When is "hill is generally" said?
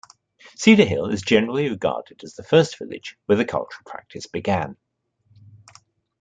0.85-1.69